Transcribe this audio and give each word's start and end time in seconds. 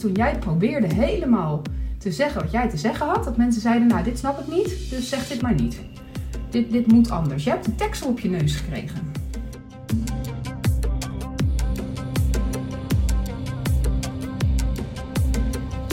toen 0.00 0.12
jij 0.12 0.38
probeerde 0.38 0.94
helemaal 0.94 1.62
te 1.98 2.12
zeggen 2.12 2.42
wat 2.42 2.50
jij 2.50 2.68
te 2.68 2.76
zeggen 2.76 3.06
had, 3.06 3.24
dat 3.24 3.36
mensen 3.36 3.62
zeiden, 3.62 3.88
nou 3.88 4.04
dit 4.04 4.18
snap 4.18 4.40
ik 4.40 4.54
niet, 4.54 4.90
dus 4.90 5.08
zeg 5.08 5.28
dit 5.28 5.42
maar 5.42 5.54
niet. 5.54 5.80
Dit, 6.50 6.72
dit 6.72 6.86
moet 6.86 7.10
anders. 7.10 7.44
Je 7.44 7.50
hebt 7.50 7.64
de 7.64 7.74
tekst 7.74 8.04
op 8.04 8.20
je 8.20 8.28
neus 8.28 8.56
gekregen. 8.56 9.12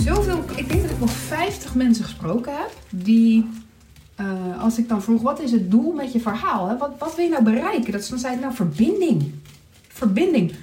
Zoveel, 0.04 0.44
ik 0.56 0.70
denk 0.70 0.82
dat 0.82 0.92
ik 0.92 0.98
wel 0.98 1.08
50 1.08 1.76
mensen 1.76 2.04
gesproken 2.04 2.54
heb 2.54 2.72
die 2.90 3.50
uh, 4.22 4.64
als 4.64 4.78
ik 4.78 4.90
dan 4.90 5.02
vroeg, 5.02 5.22
wat 5.22 5.40
is 5.40 5.52
het 5.52 5.72
doel 5.72 5.92
met 5.92 6.14
je 6.14 6.20
verhaal? 6.20 6.68
Hè? 6.68 6.78
Wat, 6.78 6.92
wat 7.00 7.16
wil 7.16 7.26
je 7.26 7.32
nou 7.32 7.44
bereiken? 7.44 7.92
Dat, 7.92 8.08
dan 8.10 8.20
zei 8.20 8.34
ik, 8.34 8.42
nou, 8.42 8.54
verbinding. 8.54 9.32
Verbinding. 9.88 10.54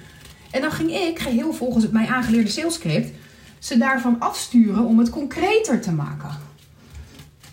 En 0.51 0.61
dan 0.61 0.71
ging 0.71 0.91
ik, 0.91 1.19
geheel 1.19 1.53
volgens 1.53 1.83
het 1.83 1.93
mij 1.93 2.07
aangeleerde 2.07 2.49
salescript, 2.49 3.11
ze 3.65 3.77
daarvan 3.77 4.19
afsturen 4.19 4.85
om 4.85 4.99
het 4.99 5.09
concreter 5.09 5.81
te 5.81 5.91
maken. 5.91 6.29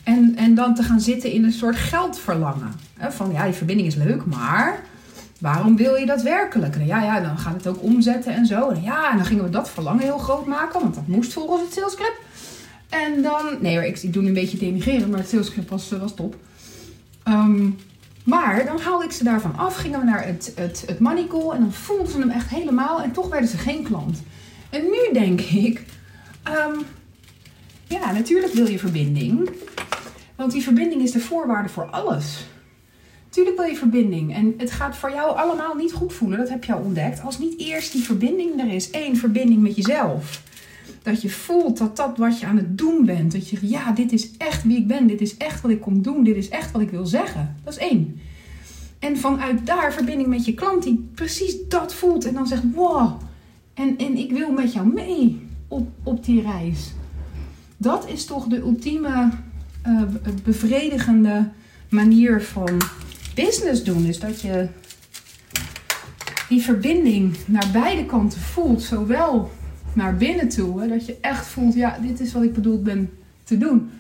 En, 0.03 0.35
en 0.37 0.55
dan 0.55 0.75
te 0.75 0.83
gaan 0.83 1.01
zitten 1.01 1.33
in 1.33 1.45
een 1.45 1.53
soort 1.53 1.77
geldverlangen. 1.77 2.73
Van 2.99 3.33
ja, 3.33 3.45
die 3.45 3.53
verbinding 3.53 3.89
is 3.89 3.95
leuk, 3.95 4.25
maar 4.25 4.81
waarom 5.39 5.77
wil 5.77 5.95
je 5.95 6.07
dat 6.07 6.23
werkelijk? 6.23 6.77
Ja, 6.85 7.03
ja, 7.03 7.21
dan 7.21 7.39
gaat 7.39 7.55
het 7.55 7.67
ook 7.67 7.83
omzetten 7.83 8.35
en 8.35 8.47
zo. 8.47 8.73
Ja, 8.83 9.11
en 9.11 9.17
dan 9.17 9.27
gingen 9.27 9.45
we 9.45 9.51
dat 9.51 9.71
verlangen 9.71 10.03
heel 10.03 10.19
groot 10.19 10.47
maken, 10.47 10.81
want 10.81 10.95
dat 10.95 11.07
moest 11.07 11.33
volgens 11.33 11.63
het 11.63 11.73
salescript. 11.73 12.21
En 12.89 13.23
dan, 13.23 13.45
nee 13.61 13.87
ik, 13.87 14.13
doe 14.13 14.27
een 14.27 14.35
beetje 14.35 14.59
denigreren, 14.59 15.11
maar 15.11 15.19
het 15.19 15.29
salescript 15.29 15.71
was, 15.71 15.91
was 15.91 16.15
top. 16.15 16.37
Ehm, 17.23 17.71
maar 18.25 18.65
dan 18.65 18.81
haalde 18.81 19.05
ik 19.05 19.13
ze 19.13 19.25
daarvan 19.25 19.57
af, 19.57 19.77
gingen 19.77 19.99
we 19.99 20.05
naar 20.05 20.27
het, 20.27 20.53
het, 20.57 20.85
het 20.87 20.99
money 20.99 21.27
call 21.27 21.51
en 21.51 21.61
dan 21.61 21.73
voelden 21.73 22.09
ze 22.09 22.19
hem 22.19 22.31
echt 22.31 22.49
helemaal 22.49 23.03
en 23.03 23.13
toch 23.13 23.29
werden 23.29 23.49
ze 23.49 23.59
geen 23.59 23.83
klant. 23.83 24.23
En 24.71 24.83
nu 24.83 25.13
denk 25.13 25.41
ik, 25.41 25.85
um, 26.49 26.85
ja, 27.87 28.13
natuurlijk 28.13 28.53
wil 28.53 28.69
je 28.69 28.79
verbinding. 28.79 29.51
Want 30.37 30.53
die 30.53 30.63
verbinding 30.63 31.03
is 31.03 31.13
de 31.13 31.21
voorwaarde 31.21 31.69
voor 31.69 31.85
alles. 31.85 32.47
Tuurlijk 33.29 33.57
wil 33.57 33.67
je 33.67 33.77
verbinding. 33.77 34.35
En 34.35 34.55
het 34.57 34.71
gaat 34.71 34.97
voor 34.97 35.11
jou 35.11 35.37
allemaal 35.37 35.75
niet 35.75 35.93
goed 35.93 36.13
voelen. 36.13 36.39
Dat 36.39 36.49
heb 36.49 36.65
je 36.65 36.73
al 36.73 36.83
ontdekt. 36.83 37.23
Als 37.23 37.39
niet 37.39 37.61
eerst 37.61 37.93
die 37.93 38.03
verbinding 38.03 38.61
er 38.61 38.73
is. 38.73 38.91
één 38.91 39.17
verbinding 39.17 39.63
met 39.63 39.77
jezelf. 39.77 40.43
Dat 41.03 41.23
je 41.23 41.31
voelt 41.31 41.79
dat 41.79 41.97
dat 41.97 42.19
wat 42.19 42.41
je 42.41 42.47
aan 42.47 42.57
het 42.57 42.79
doen 42.79 43.05
bent. 43.05 43.33
Dat 43.33 43.49
je 43.49 43.57
zegt, 43.57 43.73
ja, 43.73 43.93
dit 43.93 44.13
is 44.13 44.37
echt 44.37 44.63
wie 44.63 44.77
ik 44.77 44.87
ben. 44.87 45.07
Dit 45.07 45.21
is 45.21 45.37
echt 45.37 45.61
wat 45.61 45.71
ik 45.71 45.81
kom 45.81 46.03
doen. 46.03 46.25
Dit 46.25 46.37
is 46.37 46.49
echt 46.49 46.71
wat 46.71 46.83
ik 46.83 46.91
wil 46.91 47.07
zeggen. 47.07 47.57
Dat 47.65 47.73
is 47.73 47.79
één. 47.79 48.21
En 48.99 49.17
vanuit 49.17 49.67
daar 49.67 49.93
verbinding 49.93 50.29
met 50.29 50.45
je 50.45 50.55
klant 50.55 50.83
die 50.83 51.09
precies 51.15 51.57
dat 51.69 51.95
voelt. 51.95 52.25
En 52.25 52.35
dan 52.35 52.47
zegt, 52.47 52.63
wow. 52.75 53.21
En, 53.75 53.97
en 53.99 54.17
ik 54.17 54.31
wil 54.31 54.51
met 54.51 54.73
jou 54.73 54.87
mee 54.87 55.51
op, 55.73 55.89
op 56.03 56.25
die 56.25 56.43
reis. 56.43 56.93
Dat 57.77 58.09
is 58.09 58.25
toch 58.25 58.47
de 58.47 58.59
ultieme 58.59 59.31
uh, 59.87 60.03
bevredigende 60.45 61.49
manier 61.89 62.43
van 62.43 62.81
business 63.35 63.85
doen. 63.85 64.05
Is 64.05 64.21
dat 64.21 64.41
je 64.41 64.69
die 66.49 66.63
verbinding 66.63 67.37
naar 67.47 67.69
beide 67.73 68.07
kanten 68.07 68.41
voelt. 68.41 68.83
Zowel 68.83 69.51
naar 69.93 70.17
binnen 70.17 70.49
toe. 70.49 70.81
Hè, 70.81 70.89
dat 70.89 71.07
je 71.07 71.17
echt 71.21 71.47
voelt, 71.47 71.75
ja, 71.75 71.99
dit 72.03 72.21
is 72.21 72.33
wat 72.33 72.43
ik 72.43 72.53
bedoeld 72.53 72.83
ben 72.83 73.11
te 73.45 73.59
doen. 73.59 73.91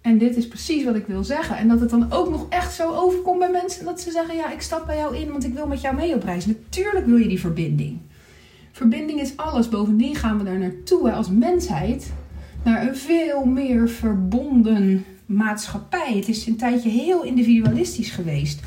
En 0.00 0.18
dit 0.18 0.36
is 0.36 0.48
precies 0.48 0.84
wat 0.84 0.94
ik 0.94 1.06
wil 1.06 1.24
zeggen. 1.24 1.56
En 1.56 1.68
dat 1.68 1.80
het 1.80 1.90
dan 1.90 2.12
ook 2.12 2.30
nog 2.30 2.46
echt 2.48 2.74
zo 2.74 2.94
overkomt 2.94 3.38
bij 3.38 3.50
mensen. 3.50 3.84
Dat 3.84 4.00
ze 4.00 4.10
zeggen, 4.10 4.36
ja, 4.36 4.52
ik 4.52 4.60
stap 4.60 4.86
bij 4.86 4.96
jou 4.96 5.16
in, 5.16 5.30
want 5.30 5.44
ik 5.44 5.54
wil 5.54 5.66
met 5.66 5.80
jou 5.80 5.96
mee 5.96 6.14
op 6.14 6.22
reis. 6.22 6.46
Natuurlijk 6.46 7.06
wil 7.06 7.16
je 7.16 7.28
die 7.28 7.40
verbinding. 7.40 7.98
Verbinding 8.72 9.20
is 9.20 9.36
alles. 9.36 9.68
Bovendien 9.68 10.14
gaan 10.14 10.38
we 10.38 10.44
daar 10.44 10.58
naartoe 10.58 11.12
als 11.12 11.30
mensheid. 11.30 12.12
Naar 12.62 12.88
een 12.88 12.96
veel 12.96 13.44
meer 13.44 13.88
verbonden 13.88 15.04
maatschappij. 15.26 16.12
Het 16.16 16.28
is 16.28 16.46
een 16.46 16.56
tijdje 16.56 16.90
heel 16.90 17.24
individualistisch 17.24 18.10
geweest. 18.10 18.60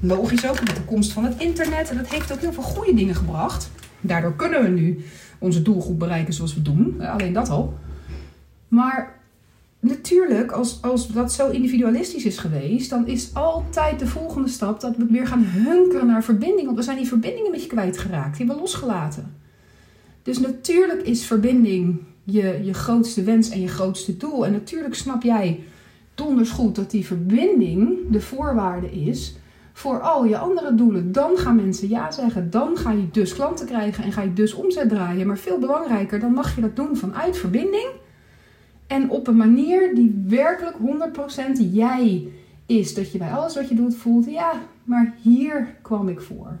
Logisch 0.00 0.48
ook 0.48 0.60
met 0.60 0.76
de 0.76 0.84
komst 0.84 1.12
van 1.12 1.24
het 1.24 1.40
internet. 1.40 1.90
En 1.90 1.96
dat 1.96 2.08
heeft 2.08 2.32
ook 2.32 2.40
heel 2.40 2.52
veel 2.52 2.62
goede 2.62 2.94
dingen 2.94 3.14
gebracht. 3.14 3.70
Daardoor 4.00 4.36
kunnen 4.36 4.62
we 4.62 4.68
nu 4.68 5.04
onze 5.38 5.62
doelgroep 5.62 5.98
bereiken 5.98 6.34
zoals 6.34 6.54
we 6.54 6.62
doen. 6.62 7.00
Alleen 7.00 7.32
dat 7.32 7.48
al. 7.48 7.78
Maar 8.68 9.18
natuurlijk, 9.84 10.52
als, 10.52 10.82
als 10.82 11.06
dat 11.08 11.32
zo 11.32 11.50
individualistisch 11.50 12.24
is 12.24 12.38
geweest, 12.38 12.90
dan 12.90 13.06
is 13.06 13.34
altijd 13.34 13.98
de 13.98 14.06
volgende 14.06 14.48
stap 14.48 14.80
dat 14.80 14.96
we 14.96 15.06
weer 15.10 15.26
gaan 15.26 15.44
hunkeren 15.44 16.06
naar 16.06 16.24
verbinding. 16.24 16.64
Want 16.64 16.78
we 16.78 16.84
zijn 16.84 16.96
die 16.96 17.08
verbindingen 17.08 17.50
met 17.50 17.62
je 17.62 17.68
kwijtgeraakt. 17.68 18.36
Die 18.36 18.46
hebben 18.46 18.54
we 18.56 18.60
losgelaten. 18.60 19.36
Dus 20.22 20.38
natuurlijk 20.38 21.02
is 21.02 21.26
verbinding 21.26 22.00
je, 22.24 22.60
je 22.62 22.74
grootste 22.74 23.22
wens 23.22 23.50
en 23.50 23.60
je 23.60 23.68
grootste 23.68 24.16
doel. 24.16 24.46
En 24.46 24.52
natuurlijk 24.52 24.94
snap 24.94 25.22
jij 25.22 25.60
donders 26.14 26.50
goed 26.50 26.76
dat 26.76 26.90
die 26.90 27.06
verbinding 27.06 27.98
de 28.10 28.20
voorwaarde 28.20 28.90
is 28.90 29.36
voor 29.72 30.00
al 30.00 30.24
je 30.24 30.38
andere 30.38 30.74
doelen. 30.74 31.12
Dan 31.12 31.36
gaan 31.36 31.56
mensen 31.56 31.88
ja 31.88 32.10
zeggen. 32.10 32.50
Dan 32.50 32.76
ga 32.76 32.90
je 32.90 33.10
dus 33.10 33.34
klanten 33.34 33.66
krijgen 33.66 34.04
en 34.04 34.12
ga 34.12 34.22
je 34.22 34.32
dus 34.32 34.54
omzet 34.54 34.88
draaien. 34.88 35.26
Maar 35.26 35.38
veel 35.38 35.58
belangrijker, 35.58 36.20
dan 36.20 36.32
mag 36.32 36.54
je 36.54 36.60
dat 36.60 36.76
doen 36.76 36.96
vanuit 36.96 37.36
verbinding. 37.36 37.88
En 38.86 39.10
op 39.10 39.26
een 39.26 39.36
manier 39.36 39.94
die 39.94 40.24
werkelijk 40.26 40.76
100% 40.76 41.72
jij 41.72 42.28
is. 42.66 42.94
Dat 42.94 43.12
je 43.12 43.18
bij 43.18 43.30
alles 43.30 43.54
wat 43.54 43.68
je 43.68 43.74
doet 43.74 43.96
voelt, 43.96 44.30
ja, 44.30 44.52
maar 44.84 45.14
hier 45.22 45.74
kwam 45.82 46.08
ik 46.08 46.20
voor. 46.20 46.56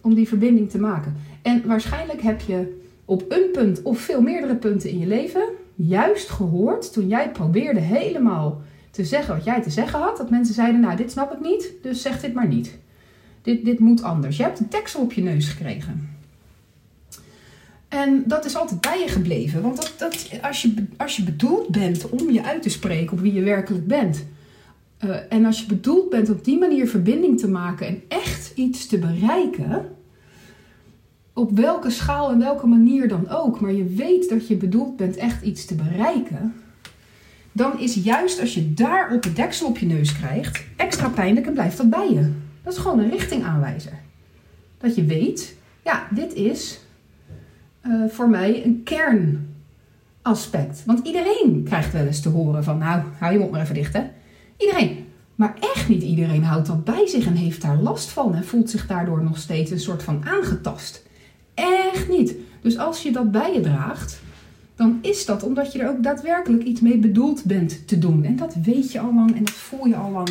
Om 0.00 0.14
die 0.14 0.28
verbinding 0.28 0.70
te 0.70 0.78
maken. 0.78 1.16
En 1.42 1.66
waarschijnlijk 1.66 2.20
heb 2.20 2.40
je 2.40 2.80
op 3.04 3.24
een 3.28 3.50
punt 3.52 3.82
of 3.82 3.98
veel 3.98 4.22
meerdere 4.22 4.56
punten 4.56 4.90
in 4.90 4.98
je 4.98 5.06
leven 5.06 5.42
juist 5.74 6.28
gehoord 6.28 6.92
toen 6.92 7.08
jij 7.08 7.30
probeerde 7.30 7.80
helemaal 7.80 8.62
te 8.90 9.04
zeggen 9.04 9.34
wat 9.34 9.44
jij 9.44 9.62
te 9.62 9.70
zeggen 9.70 10.00
had. 10.00 10.16
Dat 10.16 10.30
mensen 10.30 10.54
zeiden, 10.54 10.80
nou 10.80 10.96
dit 10.96 11.10
snap 11.10 11.32
ik 11.32 11.40
niet, 11.40 11.72
dus 11.82 12.02
zeg 12.02 12.20
dit 12.20 12.34
maar 12.34 12.48
niet. 12.48 12.78
Dit, 13.42 13.64
dit 13.64 13.78
moet 13.78 14.02
anders. 14.02 14.36
Je 14.36 14.42
hebt 14.42 14.60
een 14.60 14.68
tekst 14.68 14.96
op 14.96 15.12
je 15.12 15.22
neus 15.22 15.48
gekregen. 15.48 16.15
En 17.88 18.22
dat 18.26 18.44
is 18.44 18.56
altijd 18.56 18.80
bij 18.80 18.98
je 18.98 19.08
gebleven. 19.08 19.62
Want 19.62 19.76
dat, 19.76 19.94
dat, 19.96 20.28
als, 20.42 20.62
je, 20.62 20.86
als 20.96 21.16
je 21.16 21.22
bedoeld 21.22 21.68
bent 21.68 22.08
om 22.10 22.30
je 22.30 22.44
uit 22.44 22.62
te 22.62 22.68
spreken 22.68 23.12
op 23.12 23.20
wie 23.20 23.32
je 23.32 23.42
werkelijk 23.42 23.86
bent. 23.86 24.24
Uh, 25.04 25.16
en 25.28 25.44
als 25.44 25.60
je 25.60 25.66
bedoeld 25.66 26.10
bent 26.10 26.30
op 26.30 26.44
die 26.44 26.58
manier 26.58 26.88
verbinding 26.88 27.38
te 27.38 27.48
maken 27.48 27.86
en 27.86 28.02
echt 28.08 28.52
iets 28.54 28.86
te 28.86 28.98
bereiken. 28.98 29.88
Op 31.32 31.50
welke 31.50 31.90
schaal 31.90 32.30
en 32.30 32.38
welke 32.38 32.66
manier 32.66 33.08
dan 33.08 33.28
ook. 33.28 33.60
Maar 33.60 33.72
je 33.72 33.84
weet 33.84 34.28
dat 34.28 34.48
je 34.48 34.56
bedoeld 34.56 34.96
bent 34.96 35.16
echt 35.16 35.42
iets 35.42 35.64
te 35.64 35.74
bereiken 35.74 36.54
dan 37.56 37.80
is 37.80 37.94
juist 37.94 38.40
als 38.40 38.54
je 38.54 38.74
daar 38.74 39.12
op 39.12 39.24
het 39.24 39.36
deksel 39.36 39.68
op 39.68 39.78
je 39.78 39.86
neus 39.86 40.16
krijgt, 40.16 40.64
extra 40.76 41.08
pijnlijk 41.08 41.46
en 41.46 41.52
blijft 41.52 41.76
dat 41.76 41.90
bij 41.90 42.10
je. 42.10 42.32
Dat 42.62 42.72
is 42.72 42.78
gewoon 42.78 42.98
een 42.98 43.10
richtingaanwijzer. 43.10 43.98
Dat 44.78 44.94
je 44.94 45.04
weet, 45.04 45.56
ja, 45.84 46.08
dit 46.10 46.34
is 46.34 46.80
uh, 47.88 48.10
voor 48.10 48.28
mij 48.28 48.64
een 48.64 48.82
kernaspect. 48.84 50.82
Want 50.86 51.06
iedereen 51.06 51.62
krijgt 51.64 51.92
wel 51.92 52.06
eens 52.06 52.20
te 52.20 52.28
horen 52.28 52.64
van, 52.64 52.78
nou, 52.78 53.02
hou 53.18 53.32
je 53.32 53.38
mond 53.38 53.50
maar 53.50 53.60
even 53.60 53.74
dicht, 53.74 53.92
hè. 53.92 54.02
Iedereen. 54.56 55.04
Maar 55.34 55.56
echt 55.60 55.88
niet 55.88 56.02
iedereen 56.02 56.44
houdt 56.44 56.66
dat 56.66 56.84
bij 56.84 57.06
zich 57.06 57.26
en 57.26 57.34
heeft 57.34 57.62
daar 57.62 57.76
last 57.76 58.08
van 58.08 58.34
en 58.34 58.44
voelt 58.44 58.70
zich 58.70 58.86
daardoor 58.86 59.22
nog 59.22 59.38
steeds 59.38 59.70
een 59.70 59.80
soort 59.80 60.02
van 60.02 60.24
aangetast. 60.24 61.06
Echt 61.54 62.08
niet. 62.08 62.34
Dus 62.60 62.78
als 62.78 63.02
je 63.02 63.12
dat 63.12 63.30
bij 63.30 63.54
je 63.54 63.60
draagt, 63.60 64.20
dan 64.76 64.98
is 65.02 65.24
dat 65.24 65.42
omdat 65.42 65.72
je 65.72 65.78
er 65.78 65.88
ook 65.88 66.02
daadwerkelijk 66.02 66.62
iets 66.62 66.80
mee 66.80 66.98
bedoeld 66.98 67.44
bent 67.44 67.88
te 67.88 67.98
doen. 67.98 68.24
En 68.24 68.36
dat 68.36 68.54
weet 68.62 68.92
je 68.92 69.00
al 69.00 69.14
lang 69.14 69.36
en 69.36 69.44
dat 69.44 69.54
voel 69.54 69.86
je 69.86 69.96
al 69.96 70.10
lang. 70.10 70.28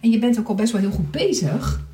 En 0.00 0.10
je 0.10 0.18
bent 0.18 0.38
ook 0.38 0.48
al 0.48 0.54
best 0.54 0.72
wel 0.72 0.80
heel 0.80 0.90
goed 0.90 1.10
bezig. 1.10 1.86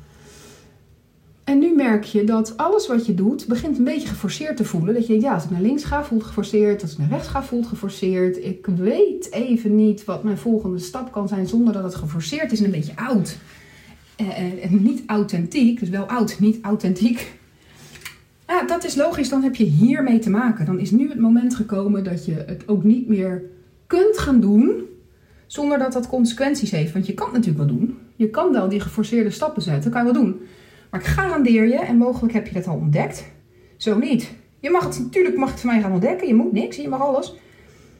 En 1.45 1.59
nu 1.59 1.75
merk 1.75 2.03
je 2.03 2.23
dat 2.23 2.57
alles 2.57 2.87
wat 2.87 3.05
je 3.05 3.13
doet 3.13 3.47
begint 3.47 3.77
een 3.77 3.83
beetje 3.83 4.07
geforceerd 4.07 4.57
te 4.57 4.63
voelen. 4.63 4.93
Dat 4.93 5.07
je 5.07 5.21
ja, 5.21 5.33
als 5.33 5.43
ik 5.43 5.49
naar 5.49 5.61
links 5.61 5.83
ga, 5.83 6.03
voelt 6.03 6.23
geforceerd. 6.23 6.81
Als 6.81 6.91
ik 6.91 6.97
naar 6.97 7.09
rechts 7.09 7.27
ga, 7.27 7.43
voelt 7.43 7.67
geforceerd. 7.67 8.43
Ik 8.43 8.65
weet 8.65 9.31
even 9.31 9.75
niet 9.75 10.05
wat 10.05 10.23
mijn 10.23 10.37
volgende 10.37 10.79
stap 10.79 11.11
kan 11.11 11.27
zijn 11.27 11.47
zonder 11.47 11.73
dat 11.73 11.83
het 11.83 11.95
geforceerd 11.95 12.51
is 12.51 12.59
en 12.59 12.65
een 12.65 12.71
beetje 12.71 12.95
oud. 12.95 13.37
En, 14.15 14.61
en 14.61 14.83
niet 14.83 15.03
authentiek, 15.07 15.79
dus 15.79 15.89
wel 15.89 16.03
oud, 16.03 16.39
niet 16.39 16.57
authentiek. 16.61 17.33
Ja, 18.47 18.63
dat 18.63 18.83
is 18.83 18.95
logisch. 18.95 19.29
Dan 19.29 19.43
heb 19.43 19.55
je 19.55 19.63
hiermee 19.63 20.19
te 20.19 20.29
maken. 20.29 20.65
Dan 20.65 20.79
is 20.79 20.91
nu 20.91 21.09
het 21.09 21.19
moment 21.19 21.55
gekomen 21.55 22.03
dat 22.03 22.25
je 22.25 22.43
het 22.47 22.67
ook 22.67 22.83
niet 22.83 23.07
meer 23.07 23.43
kunt 23.87 24.17
gaan 24.17 24.39
doen 24.39 24.83
zonder 25.45 25.77
dat 25.77 25.93
dat 25.93 26.07
consequenties 26.07 26.71
heeft. 26.71 26.93
Want 26.93 27.07
je 27.07 27.13
kan 27.13 27.25
het 27.25 27.35
natuurlijk 27.35 27.69
wel 27.69 27.77
doen. 27.77 27.97
Je 28.15 28.29
kan 28.29 28.51
wel 28.51 28.69
die 28.69 28.79
geforceerde 28.79 29.29
stappen 29.29 29.61
zetten. 29.61 29.91
kan 29.91 30.05
je 30.05 30.13
wel 30.13 30.21
doen. 30.21 30.39
Maar 30.95 31.03
ik 31.03 31.09
garandeer 31.09 31.67
je, 31.67 31.79
en 31.79 31.97
mogelijk 31.97 32.33
heb 32.33 32.47
je 32.47 32.53
dat 32.53 32.67
al 32.67 32.75
ontdekt, 32.75 33.25
zo 33.77 33.97
niet. 33.97 34.31
Je 34.59 34.69
mag 34.69 34.83
het 34.83 34.99
natuurlijk 34.99 35.35
mag 35.35 35.51
het 35.51 35.59
van 35.59 35.69
mij 35.69 35.81
gaan 35.81 35.91
ontdekken. 35.91 36.27
Je 36.27 36.35
moet 36.35 36.51
niks, 36.51 36.77
je 36.77 36.87
mag 36.87 37.01
alles. 37.01 37.35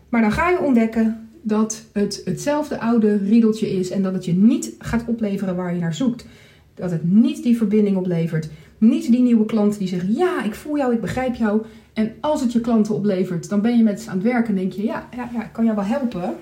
Maar 0.10 0.22
dan 0.22 0.32
ga 0.32 0.50
je 0.50 0.60
ontdekken 0.60 1.30
dat 1.42 1.84
het 1.92 2.22
hetzelfde 2.26 2.80
oude 2.80 3.18
riedeltje 3.18 3.70
is 3.70 3.90
en 3.90 4.02
dat 4.02 4.14
het 4.14 4.26
je 4.26 4.34
niet 4.34 4.76
gaat 4.80 5.04
opleveren 5.06 5.56
waar 5.56 5.74
je 5.74 5.80
naar 5.80 5.94
zoekt. 5.94 6.26
Dat 6.74 6.92
het 6.92 7.12
niet 7.12 7.44
die 7.44 7.58
verbinding 7.58 7.98
oplevert 7.98 8.50
Niet 8.78 9.12
die 9.12 9.22
nieuwe 9.22 9.46
klanten 9.46 9.80
die 9.80 9.88
zeggen: 9.88 10.14
Ja, 10.14 10.44
ik 10.44 10.56
voel 10.56 10.78
jou, 10.78 10.94
ik 10.94 11.02
begrijp 11.02 11.36
jou. 11.36 11.62
En 11.94 12.12
als 12.22 12.42
het 12.42 12.52
je 12.52 12.62
klanten 12.62 12.96
oplevert, 12.96 13.50
dan 13.50 13.62
ben 13.62 13.78
je 13.78 13.84
met 13.84 14.02
ze 14.02 14.10
aan 14.10 14.16
het 14.16 14.26
werken 14.26 14.50
en 14.50 14.56
denk 14.56 14.72
je: 14.72 14.84
Ja, 14.84 15.10
ja, 15.16 15.30
ja 15.34 15.44
ik 15.44 15.54
kan 15.54 15.64
jou 15.64 15.76
wel 15.76 15.86
helpen. 15.86 16.34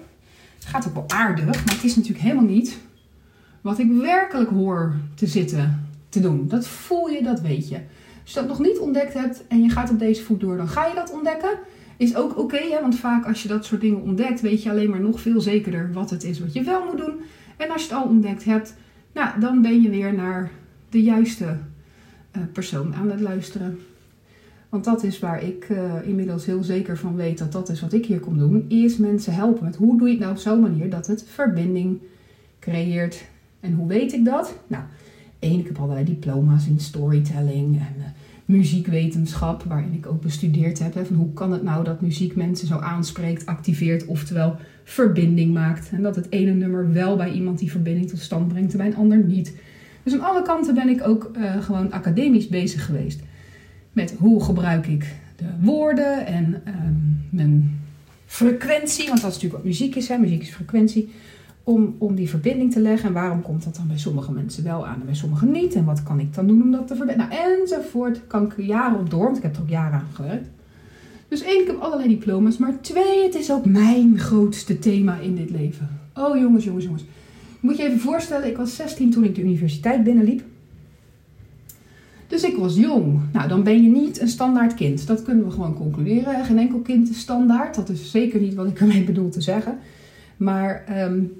Het 0.56 0.66
gaat 0.66 0.88
ook 0.88 0.94
wel 0.94 1.06
aardig, 1.08 1.66
maar 1.66 1.76
het 1.76 1.84
is 1.84 1.96
natuurlijk 1.96 2.24
helemaal 2.24 2.50
niet 2.50 2.78
wat 3.62 3.80
ik 3.80 3.92
werkelijk 3.92 4.50
hoor 4.50 4.94
te 5.16 5.28
zitten 5.28 5.83
te 6.14 6.20
doen. 6.20 6.48
Dat 6.48 6.68
voel 6.68 7.08
je, 7.08 7.24
dat 7.24 7.42
weet 7.42 7.70
je. 7.70 7.80
Als 8.22 8.34
je 8.34 8.40
dat 8.40 8.48
nog 8.48 8.60
niet 8.60 8.80
ontdekt 8.80 9.14
hebt 9.14 9.44
en 9.48 9.64
je 9.64 9.70
gaat 9.70 9.90
op 9.90 10.00
deze 10.00 10.24
voet 10.24 10.40
door, 10.40 10.58
dan 10.58 10.68
ga 10.68 10.86
je 10.86 10.96
dat 10.96 11.12
ontdekken. 11.12 11.58
Is 11.98 12.16
ook 12.16 12.38
oké, 12.38 12.82
want 12.82 12.96
vaak 12.96 13.26
als 13.26 13.42
je 13.42 13.48
dat 13.48 13.66
soort 13.66 13.82
dingen 13.82 14.02
ontdekt, 14.02 14.42
weet 14.42 14.64
je 14.64 14.70
alleen 14.70 14.90
maar 14.90 15.02
nog 15.02 15.22
veel 15.22 15.42
zekerder 15.42 15.90
wat 15.94 16.10
het 16.10 16.24
is 16.24 16.40
wat 16.40 16.54
je 16.54 16.64
wel 16.64 16.86
moet 16.86 16.98
doen. 16.98 17.20
En 17.58 17.70
als 17.70 17.86
je 17.86 17.94
het 17.94 17.98
al 17.98 18.10
ontdekt 18.10 18.44
hebt, 18.44 18.76
nou, 19.14 19.40
dan 19.40 19.62
ben 19.62 19.82
je 19.82 19.90
weer 19.90 20.14
naar 20.14 20.52
de 20.90 21.04
juiste 21.04 21.46
uh, 21.46 22.44
persoon 22.54 22.96
aan 22.96 23.12
het 23.12 23.20
luisteren. 23.20 23.80
Want 24.70 24.86
dat 24.86 25.04
is 25.04 25.20
waar 25.20 25.44
ik 25.44 25.70
uh, 25.70 25.94
inmiddels 26.04 26.46
heel 26.46 26.64
zeker 26.64 26.98
van 26.98 27.16
weet 27.16 27.38
dat 27.38 27.52
dat 27.52 27.70
is 27.70 27.82
wat 27.82 27.94
ik 27.94 28.06
hier 28.06 28.20
kom 28.20 28.38
doen. 28.38 28.66
Is 28.70 28.98
mensen 28.98 29.34
helpen 29.34 29.64
met 29.64 29.76
hoe 29.76 29.98
doe 29.98 30.08
je 30.08 30.14
het 30.14 30.22
nou 30.22 30.34
op 30.34 30.40
zo'n 30.40 30.60
manier 30.60 30.90
dat 30.90 31.08
het 31.08 31.26
verbinding 31.28 32.00
creëert. 32.60 33.24
En 33.60 33.74
hoe 33.74 33.88
weet 33.88 34.14
ik 34.14 34.26
dat? 34.26 34.56
Nou, 34.68 34.84
één, 35.44 35.60
ik 35.60 35.68
heb 35.68 35.78
allerlei 35.78 36.06
diploma's 36.06 36.68
in 36.68 36.80
storytelling 36.80 37.76
en 37.76 37.96
uh, 37.98 38.04
muziekwetenschap, 38.46 39.64
waarin 39.64 39.94
ik 39.94 40.08
ook 40.08 40.22
bestudeerd 40.22 40.80
heb. 40.80 41.06
Van 41.06 41.16
hoe 41.16 41.34
kan 41.34 41.52
het 41.52 41.64
nou 41.64 41.84
dat 41.84 42.02
muziek 42.02 42.36
mensen 42.36 42.68
zo 42.68 42.78
aanspreekt, 42.78 43.46
activeert, 43.46 44.06
oftewel 44.06 44.56
verbinding 44.84 45.54
maakt. 45.54 45.90
En 45.92 46.02
dat 46.02 46.16
het 46.16 46.28
ene 46.30 46.52
nummer 46.54 46.94
wel 46.94 47.16
bij 47.16 47.32
iemand 47.32 47.60
die 47.60 47.72
verbinding 47.72 48.10
tot 48.10 48.20
stand 48.20 48.48
brengt 48.48 48.72
en 48.72 48.78
bij 48.78 48.88
een 48.88 48.96
ander 48.96 49.18
niet. 49.18 49.54
Dus 50.04 50.14
aan 50.14 50.22
alle 50.24 50.42
kanten 50.42 50.74
ben 50.74 50.90
ik 50.90 51.08
ook 51.08 51.32
uh, 51.38 51.64
gewoon 51.64 51.92
academisch 51.92 52.48
bezig 52.48 52.86
geweest. 52.86 53.22
Met 53.92 54.16
hoe 54.18 54.44
gebruik 54.44 54.88
ik 54.88 55.16
de 55.36 55.46
woorden 55.60 56.26
en 56.26 56.62
um, 56.68 57.22
mijn 57.30 57.80
frequentie, 58.26 59.08
want 59.08 59.22
dat 59.22 59.30
is 59.30 59.36
natuurlijk 59.36 59.64
wat 59.64 59.72
muziek 59.72 59.96
is, 59.96 60.08
hè? 60.08 60.18
muziek 60.18 60.42
is 60.42 60.50
frequentie. 60.50 61.12
Om, 61.64 61.96
om 61.98 62.16
die 62.16 62.30
verbinding 62.30 62.72
te 62.72 62.80
leggen. 62.80 63.08
En 63.08 63.14
waarom 63.14 63.42
komt 63.42 63.64
dat 63.64 63.76
dan 63.76 63.88
bij 63.88 63.98
sommige 63.98 64.32
mensen 64.32 64.64
wel 64.64 64.88
aan 64.88 65.00
en 65.00 65.06
bij 65.06 65.16
sommigen 65.16 65.52
niet? 65.52 65.74
En 65.74 65.86
wat 65.86 66.04
kan 66.04 66.20
ik 66.20 66.34
dan 66.34 66.48
doen 66.48 66.62
om 66.62 66.72
dat 66.72 66.88
te 66.88 66.96
verbinden? 66.96 67.28
Nou, 67.30 67.60
enzovoort. 67.60 68.28
Kan 68.28 68.44
ik 68.46 68.66
jaren 68.66 69.00
op 69.00 69.10
door, 69.10 69.24
want 69.24 69.38
ik 69.38 69.44
heb 69.44 69.56
er 69.56 69.62
ook 69.62 69.70
jaren 69.70 70.00
aan 70.00 70.08
gewerkt. 70.14 70.48
Dus 71.28 71.42
één, 71.42 71.62
ik 71.62 71.68
heb 71.68 71.80
allerlei 71.80 72.10
diploma's. 72.10 72.58
Maar 72.58 72.82
twee, 72.82 73.24
het 73.24 73.36
is 73.36 73.52
ook 73.52 73.66
mijn 73.66 74.20
grootste 74.20 74.80
thema 74.80 75.20
in 75.20 75.36
dit 75.36 75.50
leven. 75.50 76.00
Oh 76.14 76.38
jongens, 76.38 76.64
jongens, 76.64 76.86
jongens. 76.86 77.04
Moet 77.60 77.78
je 77.78 77.84
even 77.84 78.00
voorstellen, 78.00 78.48
ik 78.48 78.58
was 78.58 78.76
16 78.76 79.12
toen 79.12 79.24
ik 79.24 79.36
de 79.36 79.42
universiteit 79.42 80.04
binnenliep. 80.04 80.44
Dus 82.28 82.44
ik 82.44 82.56
was 82.56 82.76
jong. 82.76 83.20
Nou, 83.34 83.48
dan 83.48 83.64
ben 83.64 83.84
je 83.84 83.90
niet 83.90 84.22
een 84.22 84.28
standaard 84.28 84.74
kind. 84.74 85.08
Dat 85.08 85.24
kunnen 85.24 85.46
we 85.46 85.52
gewoon 85.52 85.74
concluderen. 85.74 86.46
Geen 86.46 86.58
enkel 86.58 86.80
kind 86.80 87.10
is 87.10 87.20
standaard. 87.20 87.76
Dat 87.76 87.90
is 87.90 88.12
zeker 88.12 88.40
niet 88.40 88.54
wat 88.54 88.68
ik 88.68 88.80
ermee 88.80 89.04
bedoel 89.04 89.30
te 89.30 89.42
zeggen. 89.42 89.78
Maar 90.38 90.84
um, 91.06 91.32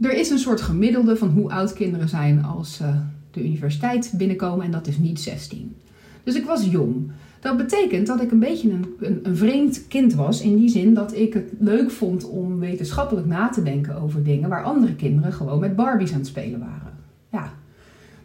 er 0.00 0.12
is 0.12 0.30
een 0.30 0.38
soort 0.38 0.60
gemiddelde 0.60 1.16
van 1.16 1.28
hoe 1.28 1.50
oud 1.50 1.72
kinderen 1.72 2.08
zijn 2.08 2.44
als 2.44 2.80
uh, 2.82 2.96
de 3.30 3.44
universiteit 3.44 4.12
binnenkomen. 4.16 4.64
En 4.64 4.70
dat 4.70 4.86
is 4.86 4.98
niet 4.98 5.20
16. 5.20 5.76
Dus 6.22 6.34
ik 6.34 6.44
was 6.44 6.64
jong. 6.64 7.10
Dat 7.40 7.56
betekent 7.56 8.06
dat 8.06 8.22
ik 8.22 8.30
een 8.30 8.38
beetje 8.38 8.70
een, 8.70 9.20
een, 9.22 9.36
vreemd 9.36 9.86
kind 9.88 10.14
was. 10.14 10.40
In 10.40 10.56
die 10.56 10.68
zin 10.68 10.94
dat 10.94 11.16
ik 11.16 11.34
het 11.34 11.52
leuk 11.58 11.90
vond 11.90 12.28
om 12.28 12.58
wetenschappelijk 12.58 13.26
na 13.26 13.48
te 13.48 13.62
denken 13.62 14.00
over 14.02 14.22
dingen 14.22 14.48
waar 14.48 14.64
andere 14.64 14.94
kinderen 14.94 15.32
gewoon 15.32 15.60
met 15.60 15.76
Barbies 15.76 16.12
aan 16.12 16.18
het 16.18 16.26
spelen 16.26 16.60
waren. 16.60 16.92
Ja, 17.32 17.52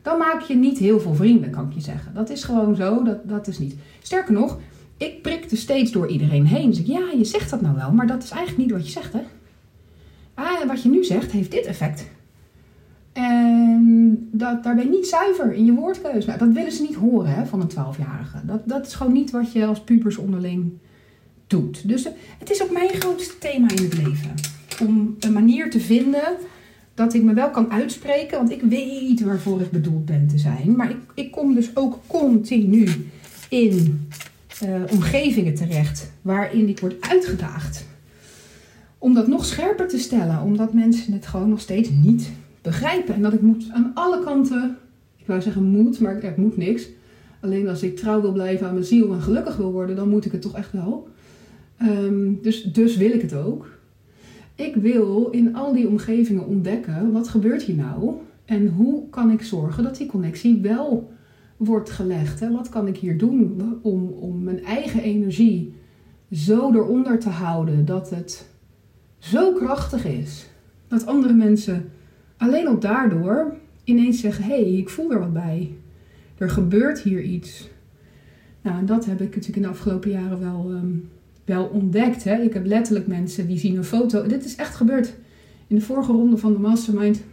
dan 0.01 0.17
maak 0.17 0.41
je 0.41 0.55
niet 0.55 0.77
heel 0.77 0.99
veel 0.99 1.15
vrienden, 1.15 1.49
kan 1.49 1.67
ik 1.67 1.73
je 1.73 1.81
zeggen. 1.81 2.13
Dat 2.13 2.29
is 2.29 2.43
gewoon 2.43 2.75
zo, 2.75 3.03
dat, 3.03 3.29
dat 3.29 3.47
is 3.47 3.59
niet. 3.59 3.75
Sterker 4.01 4.33
nog, 4.33 4.59
ik 4.97 5.21
prikte 5.21 5.55
steeds 5.55 5.91
door 5.91 6.07
iedereen 6.07 6.45
heen. 6.45 6.69
Dus 6.69 6.79
ik, 6.79 6.87
ja, 6.87 7.11
je 7.17 7.25
zegt 7.25 7.49
dat 7.49 7.61
nou 7.61 7.75
wel, 7.75 7.91
maar 7.91 8.07
dat 8.07 8.23
is 8.23 8.29
eigenlijk 8.29 8.61
niet 8.61 8.77
wat 8.77 8.85
je 8.85 8.91
zegt, 8.91 9.13
hè? 9.13 9.21
Ah, 10.33 10.67
wat 10.67 10.83
je 10.83 10.89
nu 10.89 11.03
zegt 11.03 11.31
heeft 11.31 11.51
dit 11.51 11.65
effect. 11.65 12.05
En 13.13 14.27
dat, 14.31 14.63
daar 14.63 14.75
ben 14.75 14.83
je 14.83 14.89
niet 14.89 15.07
zuiver 15.07 15.53
in 15.53 15.65
je 15.65 15.73
woordkeuze. 15.73 16.27
Nou, 16.27 16.39
dat 16.39 16.53
willen 16.53 16.71
ze 16.71 16.81
niet 16.81 16.95
horen 16.95 17.33
hè, 17.33 17.45
van 17.45 17.61
een 17.61 17.67
twaalfjarige. 17.67 18.37
Dat, 18.45 18.61
dat 18.65 18.87
is 18.87 18.93
gewoon 18.93 19.13
niet 19.13 19.31
wat 19.31 19.51
je 19.51 19.65
als 19.65 19.81
pubers 19.81 20.17
onderling 20.17 20.71
doet. 21.47 21.87
Dus 21.87 22.05
eh, 22.05 22.11
het 22.39 22.49
is 22.49 22.63
ook 22.63 22.71
mijn 22.71 22.89
grootste 22.89 23.37
thema 23.37 23.69
in 23.69 23.83
het 23.83 23.97
leven. 23.97 24.33
Om 24.81 25.15
een 25.19 25.33
manier 25.33 25.69
te 25.69 25.79
vinden 25.79 26.23
dat 26.93 27.13
ik 27.13 27.23
me 27.23 27.33
wel 27.33 27.49
kan 27.49 27.71
uitspreken. 27.71 28.37
Want 28.37 28.51
ik 28.51 28.61
weet 28.61 29.21
waarvoor 29.21 29.61
ik 29.61 29.71
bedoeld 29.71 30.05
ben 30.05 30.27
te 30.27 30.37
zijn. 30.37 30.75
Maar 30.75 30.89
ik, 30.89 30.97
ik 31.13 31.31
kom 31.31 31.55
dus 31.55 31.75
ook 31.75 31.99
continu 32.07 32.89
in 33.49 34.07
uh, 34.63 34.81
omgevingen 34.91 35.53
terecht 35.53 36.11
waarin 36.21 36.69
ik 36.69 36.79
word 36.79 36.95
uitgedaagd. 37.09 37.85
Om 39.03 39.13
dat 39.13 39.27
nog 39.27 39.45
scherper 39.45 39.87
te 39.87 39.97
stellen. 39.97 40.41
Omdat 40.41 40.73
mensen 40.73 41.13
het 41.13 41.25
gewoon 41.25 41.49
nog 41.49 41.59
steeds 41.59 41.89
niet 42.03 42.31
begrijpen. 42.61 43.15
En 43.15 43.21
dat 43.21 43.33
ik 43.33 43.41
moet 43.41 43.69
aan 43.71 43.91
alle 43.93 44.23
kanten, 44.23 44.77
ik 45.17 45.27
wou 45.27 45.41
zeggen 45.41 45.63
moet, 45.63 45.99
maar 45.99 46.21
er 46.21 46.33
moet 46.37 46.57
niks. 46.57 46.89
Alleen 47.39 47.67
als 47.67 47.83
ik 47.83 47.95
trouw 47.95 48.21
wil 48.21 48.31
blijven 48.31 48.67
aan 48.67 48.73
mijn 48.73 48.85
ziel 48.85 49.13
en 49.13 49.21
gelukkig 49.21 49.55
wil 49.55 49.71
worden, 49.71 49.95
dan 49.95 50.09
moet 50.09 50.25
ik 50.25 50.31
het 50.31 50.41
toch 50.41 50.55
echt 50.55 50.71
wel. 50.71 51.07
Um, 51.81 52.39
dus, 52.41 52.63
dus 52.63 52.97
wil 52.97 53.11
ik 53.11 53.21
het 53.21 53.33
ook. 53.35 53.67
Ik 54.55 54.75
wil 54.75 55.29
in 55.29 55.55
al 55.55 55.73
die 55.73 55.87
omgevingen 55.87 56.47
ontdekken, 56.47 57.11
wat 57.11 57.27
gebeurt 57.27 57.63
hier 57.63 57.75
nou? 57.75 58.13
En 58.45 58.67
hoe 58.67 59.09
kan 59.09 59.31
ik 59.31 59.41
zorgen 59.41 59.83
dat 59.83 59.97
die 59.97 60.07
connectie 60.07 60.61
wel 60.61 61.11
wordt 61.57 61.89
gelegd? 61.89 62.39
Hè? 62.39 62.51
Wat 62.51 62.69
kan 62.69 62.87
ik 62.87 62.97
hier 62.97 63.17
doen 63.17 63.61
om, 63.81 64.07
om 64.07 64.43
mijn 64.43 64.63
eigen 64.63 65.01
energie 65.01 65.73
zo 66.31 66.73
eronder 66.73 67.19
te 67.19 67.29
houden 67.29 67.85
dat 67.85 68.09
het 68.09 68.51
zo 69.23 69.53
krachtig 69.53 70.05
is 70.05 70.49
dat 70.87 71.05
andere 71.05 71.33
mensen 71.33 71.89
alleen 72.37 72.67
al 72.67 72.79
daardoor 72.79 73.53
ineens 73.83 74.19
zeggen: 74.19 74.43
hé, 74.43 74.61
hey, 74.61 74.73
ik 74.73 74.89
voel 74.89 75.11
er 75.11 75.19
wat 75.19 75.33
bij. 75.33 75.71
Er 76.37 76.49
gebeurt 76.49 76.99
hier 76.99 77.21
iets. 77.21 77.69
Nou, 78.61 78.77
en 78.77 78.85
dat 78.85 79.05
heb 79.05 79.21
ik 79.21 79.27
natuurlijk 79.35 79.55
in 79.55 79.61
de 79.61 79.67
afgelopen 79.67 80.11
jaren 80.11 80.39
wel, 80.39 80.71
um, 80.71 81.09
wel 81.45 81.65
ontdekt. 81.65 82.23
Hè. 82.23 82.41
Ik 82.41 82.53
heb 82.53 82.65
letterlijk 82.65 83.07
mensen 83.07 83.47
die 83.47 83.57
zien 83.57 83.77
een 83.77 83.83
foto. 83.83 84.27
Dit 84.27 84.45
is 84.45 84.55
echt 84.55 84.75
gebeurd. 84.75 85.13
In 85.67 85.75
de 85.75 85.81
vorige 85.81 86.11
ronde 86.11 86.37
van 86.37 86.53
de 86.53 86.59
mastermind 86.59 87.23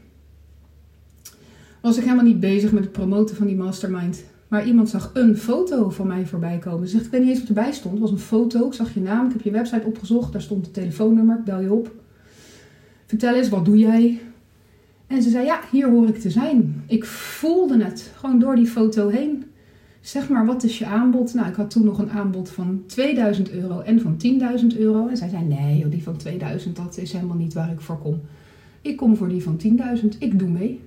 was 1.80 1.96
ik 1.96 2.02
helemaal 2.02 2.24
niet 2.24 2.40
bezig 2.40 2.72
met 2.72 2.82
het 2.82 2.92
promoten 2.92 3.36
van 3.36 3.46
die 3.46 3.56
mastermind. 3.56 4.24
Maar 4.50 4.66
iemand 4.66 4.88
zag 4.88 5.10
een 5.14 5.36
foto 5.36 5.90
van 5.90 6.06
mij 6.06 6.26
voorbij 6.26 6.58
komen. 6.58 6.88
Ze 6.88 6.92
zegt, 6.92 7.04
ik 7.04 7.10
weet 7.10 7.20
niet 7.20 7.30
eens 7.30 7.38
wat 7.38 7.48
erbij 7.48 7.72
stond. 7.72 7.92
Het 7.92 8.02
was 8.02 8.10
een 8.10 8.18
foto. 8.18 8.66
Ik 8.66 8.72
zag 8.72 8.94
je 8.94 9.00
naam. 9.00 9.26
Ik 9.26 9.32
heb 9.32 9.42
je 9.42 9.50
website 9.50 9.86
opgezocht. 9.86 10.32
Daar 10.32 10.42
stond 10.42 10.64
het 10.64 10.74
telefoonnummer. 10.74 11.38
Ik 11.38 11.44
bel 11.44 11.60
je 11.60 11.72
op. 11.72 11.94
Vertel 13.06 13.34
eens, 13.34 13.48
wat 13.48 13.64
doe 13.64 13.78
jij? 13.78 14.20
En 15.06 15.22
ze 15.22 15.30
zei, 15.30 15.44
ja, 15.44 15.60
hier 15.70 15.90
hoor 15.90 16.08
ik 16.08 16.18
te 16.18 16.30
zijn. 16.30 16.82
Ik 16.86 17.04
voelde 17.04 17.84
het 17.84 18.12
gewoon 18.16 18.38
door 18.38 18.56
die 18.56 18.66
foto 18.66 19.08
heen. 19.08 19.44
Zeg 20.00 20.28
maar, 20.28 20.46
wat 20.46 20.62
is 20.62 20.78
je 20.78 20.86
aanbod? 20.86 21.34
Nou, 21.34 21.48
ik 21.48 21.54
had 21.54 21.70
toen 21.70 21.84
nog 21.84 21.98
een 21.98 22.10
aanbod 22.10 22.50
van 22.50 22.82
2000 22.86 23.50
euro 23.50 23.80
en 23.80 24.00
van 24.00 24.16
10.000 24.72 24.78
euro. 24.78 25.08
En 25.08 25.16
zij 25.16 25.28
zei, 25.28 25.44
nee, 25.44 25.78
joh, 25.78 25.90
die 25.90 26.02
van 26.02 26.16
2000, 26.16 26.76
dat 26.76 26.98
is 26.98 27.12
helemaal 27.12 27.36
niet 27.36 27.52
waar 27.52 27.70
ik 27.72 27.80
voor 27.80 27.98
kom. 27.98 28.20
Ik 28.80 28.96
kom 28.96 29.16
voor 29.16 29.28
die 29.28 29.42
van 29.42 29.60
10.000. 30.02 30.18
Ik 30.18 30.38
doe 30.38 30.48
mee. 30.48 30.80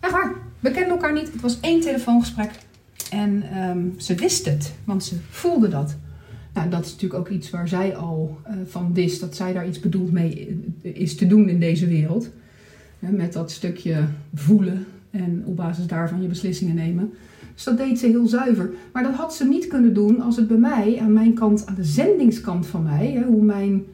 Echt 0.00 0.12
waar. 0.12 0.45
We 0.66 0.72
kenden 0.72 0.90
elkaar 0.90 1.12
niet. 1.12 1.32
Het 1.32 1.40
was 1.40 1.60
één 1.60 1.80
telefoongesprek. 1.80 2.50
En 3.10 3.58
um, 3.68 3.94
ze 3.96 4.14
wist 4.14 4.44
het, 4.44 4.74
want 4.84 5.04
ze 5.04 5.16
voelde 5.30 5.68
dat. 5.68 5.96
Nou, 6.54 6.68
dat 6.68 6.84
is 6.84 6.92
natuurlijk 6.92 7.20
ook 7.20 7.28
iets 7.28 7.50
waar 7.50 7.68
zij 7.68 7.96
al 7.96 8.38
uh, 8.48 8.54
van 8.64 8.94
wist. 8.94 9.20
Dat 9.20 9.36
zij 9.36 9.52
daar 9.52 9.68
iets 9.68 9.80
bedoeld 9.80 10.12
mee 10.12 10.62
is 10.82 11.16
te 11.16 11.26
doen 11.26 11.48
in 11.48 11.60
deze 11.60 11.86
wereld. 11.86 12.28
Met 12.98 13.32
dat 13.32 13.50
stukje 13.50 14.04
voelen 14.34 14.86
en 15.10 15.42
op 15.44 15.56
basis 15.56 15.86
daarvan 15.86 16.22
je 16.22 16.28
beslissingen 16.28 16.74
nemen. 16.74 17.12
Dus 17.54 17.64
dat 17.64 17.78
deed 17.78 17.98
ze 17.98 18.06
heel 18.06 18.26
zuiver. 18.26 18.70
Maar 18.92 19.02
dat 19.02 19.14
had 19.14 19.34
ze 19.34 19.44
niet 19.44 19.66
kunnen 19.66 19.94
doen 19.94 20.20
als 20.20 20.36
het 20.36 20.48
bij 20.48 20.56
mij, 20.56 20.98
aan 21.00 21.12
mijn 21.12 21.34
kant, 21.34 21.66
aan 21.66 21.74
de 21.74 21.84
zendingskant 21.84 22.66
van 22.66 22.82
mij, 22.82 23.10
hè, 23.10 23.22
hoe 23.22 23.42
mijn 23.42 23.84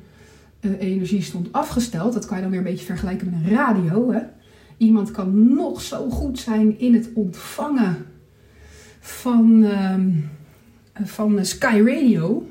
uh, 0.60 0.70
energie 0.80 1.22
stond 1.22 1.52
afgesteld. 1.52 2.12
Dat 2.12 2.24
kan 2.24 2.36
je 2.36 2.42
dan 2.42 2.50
weer 2.50 2.60
een 2.60 2.66
beetje 2.66 2.86
vergelijken 2.86 3.30
met 3.30 3.34
een 3.44 3.56
radio. 3.56 4.12
Hè. 4.12 4.20
Iemand 4.82 5.10
kan 5.10 5.54
nog 5.54 5.80
zo 5.80 6.10
goed 6.10 6.38
zijn 6.38 6.78
in 6.78 6.94
het 6.94 7.10
ontvangen 7.14 7.96
van, 9.00 9.62
uh, 9.62 9.94
van 11.04 11.44
Sky 11.44 11.82
Radio. 11.84 12.46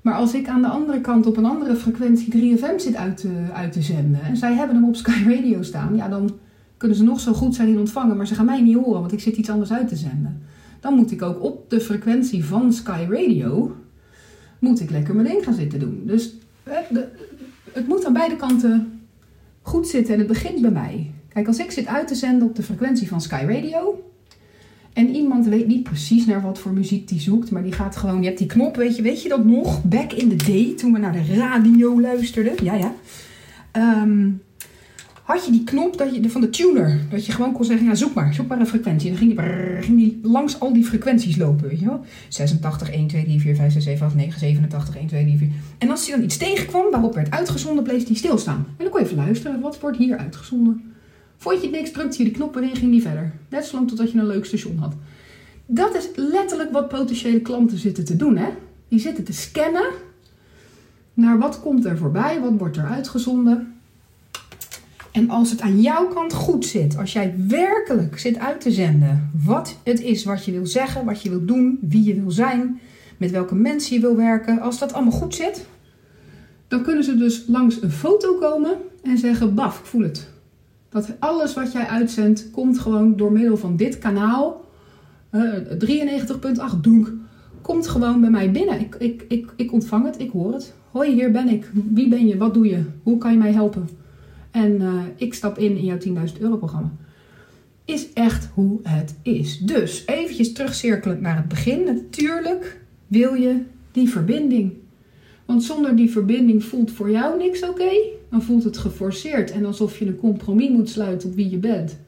Maar 0.00 0.14
als 0.14 0.34
ik 0.34 0.48
aan 0.48 0.62
de 0.62 0.68
andere 0.68 1.00
kant 1.00 1.26
op 1.26 1.36
een 1.36 1.44
andere 1.44 1.76
frequentie 1.76 2.56
3FM 2.56 2.76
zit 2.76 2.96
uit 2.96 3.16
te, 3.16 3.46
uit 3.52 3.72
te 3.72 3.82
zenden 3.82 4.22
en 4.22 4.36
zij 4.36 4.54
hebben 4.54 4.76
hem 4.76 4.84
op 4.88 4.96
Sky 4.96 5.22
Radio 5.24 5.62
staan, 5.62 5.96
ja, 5.96 6.08
dan 6.08 6.30
kunnen 6.76 6.96
ze 6.96 7.04
nog 7.04 7.20
zo 7.20 7.32
goed 7.32 7.54
zijn 7.54 7.68
in 7.68 7.78
ontvangen, 7.78 8.16
maar 8.16 8.26
ze 8.26 8.34
gaan 8.34 8.44
mij 8.44 8.60
niet 8.60 8.76
horen, 8.76 9.00
want 9.00 9.12
ik 9.12 9.20
zit 9.20 9.36
iets 9.36 9.50
anders 9.50 9.72
uit 9.72 9.88
te 9.88 9.96
zenden. 9.96 10.42
Dan 10.80 10.94
moet 10.94 11.10
ik 11.10 11.22
ook 11.22 11.42
op 11.42 11.70
de 11.70 11.80
frequentie 11.80 12.44
van 12.44 12.72
Sky 12.72 13.06
Radio, 13.08 13.76
moet 14.58 14.80
ik 14.80 14.90
lekker 14.90 15.14
mijn 15.14 15.26
ding 15.26 15.44
gaan 15.44 15.54
zitten 15.54 15.78
doen. 15.78 16.02
Dus 16.04 16.34
het 17.72 17.88
moet 17.88 18.04
aan 18.06 18.12
beide 18.12 18.36
kanten 18.36 19.01
goed 19.62 19.88
zitten 19.88 20.12
en 20.12 20.18
het 20.18 20.28
begint 20.28 20.60
bij 20.60 20.70
mij. 20.70 21.10
Kijk, 21.28 21.46
als 21.46 21.58
ik 21.58 21.70
zit 21.70 21.86
uit 21.86 22.08
te 22.08 22.14
zenden 22.14 22.48
op 22.48 22.56
de 22.56 22.62
frequentie 22.62 23.08
van 23.08 23.20
Sky 23.20 23.44
Radio, 23.46 24.04
En 24.92 25.14
iemand 25.14 25.46
weet 25.46 25.66
niet 25.66 25.82
precies 25.82 26.26
naar 26.26 26.42
wat 26.42 26.58
voor 26.58 26.72
muziek 26.72 27.08
die 27.08 27.20
zoekt, 27.20 27.50
maar 27.50 27.62
die 27.62 27.72
gaat 27.72 27.96
gewoon, 27.96 28.20
je 28.20 28.26
hebt 28.26 28.38
die 28.38 28.46
knop, 28.46 28.76
weet 28.76 28.96
je, 28.96 29.02
weet 29.02 29.22
je 29.22 29.28
dat 29.28 29.44
nog? 29.44 29.84
Back 29.84 30.12
in 30.12 30.36
the 30.36 30.44
day, 30.50 30.74
toen 30.76 30.92
we 30.92 30.98
naar 30.98 31.12
de 31.12 31.34
radio 31.34 32.00
luisterden. 32.00 32.64
Ja, 32.64 32.74
ja. 32.74 32.94
Ehm, 33.70 34.28
had 35.22 35.44
je 35.44 35.50
die 35.50 35.64
knop 35.64 35.98
dat 35.98 36.14
je, 36.14 36.30
van 36.30 36.40
de 36.40 36.50
tuner. 36.50 37.00
Dat 37.10 37.26
je 37.26 37.32
gewoon 37.32 37.52
kon 37.52 37.64
zeggen, 37.64 37.86
ja, 37.86 37.94
zoek 37.94 38.14
maar, 38.14 38.34
zoek 38.34 38.46
maar 38.46 38.60
een 38.60 38.66
frequentie. 38.66 39.10
En 39.10 39.16
dan 39.16 39.36
ging 39.82 39.98
die, 39.98 40.20
langs 40.22 40.60
al 40.60 40.72
die 40.72 40.84
frequenties 40.84 41.36
lopen, 41.36 41.68
weet 41.68 41.78
je 41.78 41.86
wel. 41.86 42.04
86, 42.28 42.90
1, 42.90 43.06
2, 43.06 43.24
3, 43.24 43.40
4, 43.40 43.56
5, 43.56 43.72
6, 43.72 43.84
7, 43.84 44.06
8, 44.06 44.14
9, 44.14 44.38
87, 44.40 44.96
1, 44.96 45.06
2, 45.06 45.24
3, 45.24 45.38
4. 45.38 45.48
En 45.78 45.90
als 45.90 46.06
hij 46.06 46.16
dan 46.16 46.24
iets 46.24 46.36
tegenkwam 46.36 46.90
waarop 46.90 47.14
werd 47.14 47.30
uitgezonden, 47.30 47.84
bleef 47.84 48.04
die 48.04 48.16
stilstaan. 48.16 48.66
En 48.68 48.74
dan 48.84 48.88
kon 48.88 49.00
je 49.00 49.06
even 49.06 49.16
luisteren, 49.16 49.60
wat 49.60 49.80
wordt 49.80 49.98
hier 49.98 50.16
uitgezonden? 50.16 50.92
Vond 51.36 51.60
je 51.60 51.66
het 51.66 51.76
niks, 51.76 51.90
drukte 51.90 52.18
je 52.18 52.24
de 52.24 52.34
knop 52.34 52.56
erin, 52.56 52.76
ging 52.76 52.90
die 52.90 53.02
verder. 53.02 53.32
Net 53.48 53.64
zolang 53.64 53.88
totdat 53.88 54.12
je 54.12 54.18
een 54.18 54.26
leuk 54.26 54.44
station 54.44 54.78
had. 54.78 54.94
Dat 55.66 55.94
is 55.94 56.08
letterlijk 56.16 56.72
wat 56.72 56.88
potentiële 56.88 57.40
klanten 57.40 57.78
zitten 57.78 58.04
te 58.04 58.16
doen, 58.16 58.36
hè. 58.36 58.48
Die 58.88 58.98
zitten 58.98 59.24
te 59.24 59.32
scannen 59.32 59.90
naar 61.14 61.38
wat 61.38 61.60
komt 61.60 61.84
er 61.84 61.98
voorbij, 61.98 62.40
wat 62.40 62.52
wordt 62.58 62.76
er 62.76 62.84
uitgezonden. 62.84 63.71
En 65.12 65.30
als 65.30 65.50
het 65.50 65.60
aan 65.60 65.80
jouw 65.80 66.08
kant 66.08 66.32
goed 66.32 66.66
zit, 66.66 66.98
als 66.98 67.12
jij 67.12 67.34
werkelijk 67.48 68.18
zit 68.18 68.38
uit 68.38 68.60
te 68.60 68.70
zenden 68.70 69.30
wat 69.44 69.76
het 69.82 70.00
is 70.00 70.24
wat 70.24 70.44
je 70.44 70.52
wil 70.52 70.66
zeggen, 70.66 71.04
wat 71.04 71.22
je 71.22 71.30
wil 71.30 71.44
doen, 71.44 71.78
wie 71.80 72.04
je 72.04 72.20
wil 72.20 72.30
zijn, 72.30 72.80
met 73.16 73.30
welke 73.30 73.54
mensen 73.54 73.94
je 73.94 74.00
wil 74.00 74.16
werken, 74.16 74.60
als 74.60 74.78
dat 74.78 74.92
allemaal 74.92 75.12
goed 75.12 75.34
zit, 75.34 75.66
dan 76.68 76.82
kunnen 76.82 77.04
ze 77.04 77.16
dus 77.16 77.44
langs 77.46 77.82
een 77.82 77.90
foto 77.90 78.34
komen 78.38 78.76
en 79.02 79.18
zeggen: 79.18 79.54
Baf, 79.54 79.78
ik 79.78 79.84
voel 79.84 80.02
het. 80.02 80.28
Dat 80.88 81.08
alles 81.18 81.54
wat 81.54 81.72
jij 81.72 81.86
uitzendt 81.86 82.50
komt 82.50 82.78
gewoon 82.78 83.16
door 83.16 83.32
middel 83.32 83.56
van 83.56 83.76
dit 83.76 83.98
kanaal, 83.98 84.64
uh, 85.30 85.54
93.8 86.74 86.80
Doenk, 86.80 87.12
komt 87.60 87.88
gewoon 87.88 88.20
bij 88.20 88.30
mij 88.30 88.50
binnen. 88.50 88.80
Ik, 88.80 88.94
ik, 88.94 89.24
ik, 89.28 89.52
ik 89.56 89.72
ontvang 89.72 90.06
het, 90.06 90.20
ik 90.20 90.30
hoor 90.30 90.52
het. 90.52 90.74
Hoi, 90.90 91.12
hier 91.12 91.30
ben 91.30 91.48
ik. 91.48 91.70
Wie 91.72 92.08
ben 92.08 92.26
je? 92.26 92.36
Wat 92.36 92.54
doe 92.54 92.66
je? 92.66 92.84
Hoe 93.02 93.18
kan 93.18 93.32
je 93.32 93.38
mij 93.38 93.52
helpen? 93.52 93.88
En 94.52 94.80
uh, 94.80 95.02
ik 95.16 95.34
stap 95.34 95.58
in 95.58 95.76
in 95.76 95.84
jouw 95.84 95.98
10.000 95.98 96.40
euro 96.40 96.56
programma. 96.56 96.92
Is 97.84 98.12
echt 98.12 98.48
hoe 98.54 98.80
het 98.82 99.14
is. 99.22 99.58
Dus 99.58 100.06
eventjes 100.06 100.52
terugcirkelend 100.52 101.20
naar 101.20 101.36
het 101.36 101.48
begin. 101.48 101.84
Natuurlijk 101.84 102.80
wil 103.06 103.34
je 103.34 103.62
die 103.92 104.08
verbinding. 104.08 104.72
Want 105.44 105.64
zonder 105.64 105.96
die 105.96 106.10
verbinding 106.10 106.64
voelt 106.64 106.90
voor 106.90 107.10
jou 107.10 107.38
niks 107.38 107.62
oké. 107.62 107.90
Dan 108.30 108.42
voelt 108.42 108.64
het 108.64 108.78
geforceerd 108.78 109.50
en 109.50 109.64
alsof 109.64 109.98
je 109.98 110.06
een 110.06 110.16
compromis 110.16 110.68
moet 110.68 110.88
sluiten 110.88 111.28
op 111.28 111.34
wie 111.34 111.50
je 111.50 111.58
bent. 111.58 111.98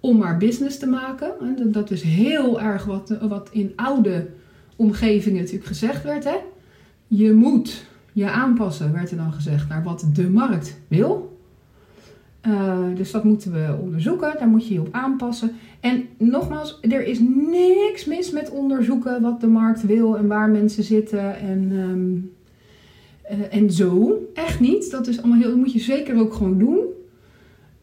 Om 0.00 0.16
maar 0.16 0.36
business 0.36 0.78
te 0.78 0.86
maken. 0.86 1.32
En 1.40 1.72
dat 1.72 1.90
is 1.90 2.02
heel 2.02 2.60
erg 2.60 2.84
wat, 2.84 3.16
wat 3.20 3.48
in 3.52 3.72
oude 3.76 4.28
omgevingen 4.76 5.38
natuurlijk 5.38 5.66
gezegd 5.66 6.02
werd. 6.02 6.24
Hè? 6.24 6.36
Je 7.06 7.32
moet 7.32 7.84
je 8.12 8.30
aanpassen, 8.30 8.92
werd 8.92 9.10
er 9.10 9.16
dan 9.16 9.32
gezegd, 9.32 9.68
naar 9.68 9.82
wat 9.82 10.06
de 10.14 10.30
markt 10.30 10.80
wil. 10.88 11.31
Uh, 12.46 12.78
dus 12.94 13.10
dat 13.10 13.24
moeten 13.24 13.52
we 13.52 13.76
onderzoeken, 13.80 14.34
daar 14.38 14.48
moet 14.48 14.66
je 14.66 14.74
je 14.74 14.80
op 14.80 14.88
aanpassen. 14.90 15.52
En 15.80 16.06
nogmaals, 16.18 16.78
er 16.80 17.06
is 17.06 17.18
niks 17.50 18.04
mis 18.04 18.30
met 18.30 18.50
onderzoeken 18.50 19.22
wat 19.22 19.40
de 19.40 19.46
markt 19.46 19.86
wil 19.86 20.16
en 20.16 20.26
waar 20.26 20.50
mensen 20.50 20.82
zitten 20.82 21.38
en, 21.38 21.72
um, 21.72 22.32
uh, 23.30 23.54
en 23.54 23.70
zo. 23.70 24.18
Echt 24.34 24.60
niet. 24.60 24.90
Dat 24.90 25.06
is 25.06 25.18
allemaal 25.18 25.38
heel, 25.38 25.48
dat 25.48 25.58
moet 25.58 25.72
je 25.72 25.78
zeker 25.78 26.18
ook 26.18 26.34
gewoon 26.34 26.58
doen. 26.58 26.78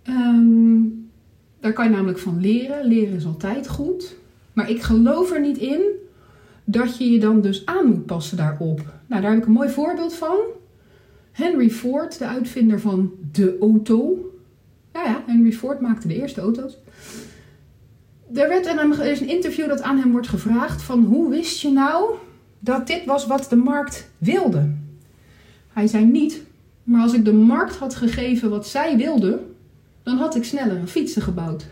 Um, 0.08 1.10
daar 1.60 1.74
kan 1.74 1.86
je 1.86 1.92
namelijk 1.92 2.20
van 2.20 2.40
leren. 2.40 2.86
Leren 2.86 3.16
is 3.16 3.26
altijd 3.26 3.68
goed. 3.68 4.16
Maar 4.54 4.70
ik 4.70 4.82
geloof 4.82 5.32
er 5.32 5.42
niet 5.42 5.58
in 5.58 5.82
dat 6.64 6.98
je 6.98 7.12
je 7.12 7.20
dan 7.20 7.42
dus 7.42 7.66
aan 7.66 7.86
moet 7.86 8.06
passen 8.06 8.38
daarop. 8.38 8.82
Nou, 9.06 9.22
daar 9.22 9.32
heb 9.32 9.40
ik 9.40 9.46
een 9.46 9.52
mooi 9.52 9.70
voorbeeld 9.70 10.14
van. 10.14 10.38
Henry 11.32 11.70
Ford, 11.70 12.18
de 12.18 12.26
uitvinder 12.26 12.80
van 12.80 13.12
de 13.32 13.58
auto. 13.60 14.29
Ja, 15.04 15.12
ja, 15.12 15.24
Henry 15.26 15.52
Ford 15.52 15.80
maakte 15.82 16.08
de 16.08 16.16
eerste 16.16 16.42
auto's. 16.42 16.78
Er, 18.34 18.48
werd, 18.48 18.66
er 18.66 19.06
is 19.06 19.20
een 19.20 19.30
interview 19.30 19.68
dat 19.68 19.82
aan 19.82 19.98
hem 19.98 20.12
wordt 20.12 20.28
gevraagd 20.28 20.82
van 20.82 21.04
hoe 21.04 21.30
wist 21.30 21.62
je 21.62 21.72
nou 21.72 22.14
dat 22.60 22.88
dit 22.88 23.06
was 23.06 23.28
wat 23.28 23.48
de 23.50 23.56
markt 23.56 24.10
wilde? 24.18 24.72
Hij 25.68 25.88
zei 25.88 26.06
niet, 26.06 26.42
maar 26.84 27.02
als 27.02 27.14
ik 27.14 27.26
de 27.26 27.34
markt 27.34 27.76
had 27.76 27.96
gegeven 27.96 28.50
wat 28.50 28.68
zij 28.68 28.98
wilde, 28.98 29.40
dan 30.04 30.18
had 30.18 30.36
ik 30.36 30.44
sneller 30.44 30.78
een 30.78 30.88
fietsen 30.88 31.22
gebouwd. 31.22 31.68